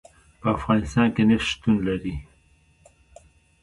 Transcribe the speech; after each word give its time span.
په 0.39 0.47
افغانستان 0.57 1.07
کې 1.15 1.23
نفت 1.29 1.47
شتون 1.51 1.75
لري. 1.87 2.15